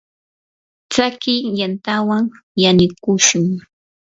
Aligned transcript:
tsakiy 0.91 1.41
yantawan 1.59 2.23
yanukushun. 2.61 3.43